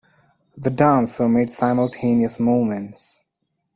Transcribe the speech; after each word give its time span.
The 0.57 0.71
dancer 0.71 1.29
made 1.29 1.51
simultaneous 1.51 2.39
movements. 2.39 3.19